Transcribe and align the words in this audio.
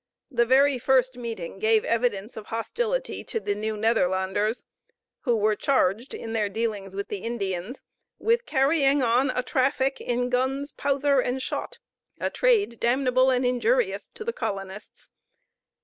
The 0.31 0.47
very 0.47 0.79
first 0.79 1.15
meeting 1.15 1.59
gave 1.59 1.85
evidence 1.85 2.35
of 2.35 2.47
hostility 2.47 3.23
to 3.25 3.39
the 3.39 3.53
New 3.53 3.75
Nederlanders, 3.75 4.65
who 5.25 5.35
were 5.37 5.55
charged, 5.55 6.15
in 6.15 6.33
their 6.33 6.49
dealings 6.49 6.95
with 6.95 7.09
the 7.09 7.19
Indians, 7.19 7.83
with 8.17 8.47
carrying 8.47 9.03
on 9.03 9.29
a 9.29 9.43
traffic 9.43 10.01
in 10.01 10.31
"guns, 10.31 10.71
powther, 10.71 11.19
and 11.21 11.39
shott 11.39 11.77
a 12.19 12.31
trade 12.31 12.79
damnable 12.79 13.29
and 13.29 13.45
injurious 13.45 14.07
to 14.15 14.23
the 14.23 14.33
colonists." 14.33 15.11